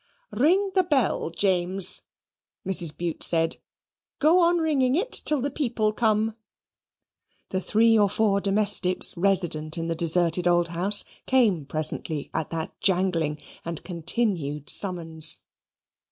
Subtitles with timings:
[0.31, 2.01] "Ring the bell, James,"
[2.67, 2.97] Mrs.
[2.97, 3.57] Bute said.
[4.17, 6.35] "Go on ringing it till the people come."
[7.49, 12.73] The three or four domestics resident in the deserted old house came presently at that
[12.81, 15.41] jangling and continued summons.